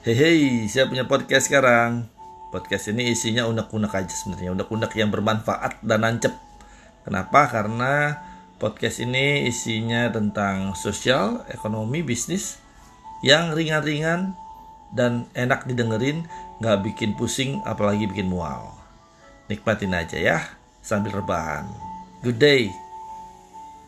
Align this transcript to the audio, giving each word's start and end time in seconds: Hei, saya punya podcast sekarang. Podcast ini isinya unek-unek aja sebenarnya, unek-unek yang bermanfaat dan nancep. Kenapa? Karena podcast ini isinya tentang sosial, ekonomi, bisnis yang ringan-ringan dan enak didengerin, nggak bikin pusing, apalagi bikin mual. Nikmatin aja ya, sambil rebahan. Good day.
Hei, 0.00 0.64
saya 0.64 0.88
punya 0.88 1.04
podcast 1.04 1.52
sekarang. 1.52 2.08
Podcast 2.48 2.88
ini 2.88 3.12
isinya 3.12 3.44
unek-unek 3.44 3.92
aja 3.92 4.08
sebenarnya, 4.08 4.56
unek-unek 4.56 4.96
yang 4.96 5.12
bermanfaat 5.12 5.84
dan 5.84 6.00
nancep. 6.00 6.32
Kenapa? 7.04 7.52
Karena 7.52 8.16
podcast 8.56 9.04
ini 9.04 9.44
isinya 9.44 10.08
tentang 10.08 10.72
sosial, 10.72 11.44
ekonomi, 11.52 12.00
bisnis 12.00 12.56
yang 13.20 13.52
ringan-ringan 13.52 14.32
dan 14.96 15.28
enak 15.36 15.68
didengerin, 15.68 16.24
nggak 16.64 16.80
bikin 16.80 17.12
pusing, 17.12 17.60
apalagi 17.68 18.08
bikin 18.08 18.32
mual. 18.32 18.72
Nikmatin 19.52 19.92
aja 19.92 20.16
ya, 20.16 20.38
sambil 20.80 21.20
rebahan. 21.20 21.68
Good 22.24 22.40
day. 22.40 22.89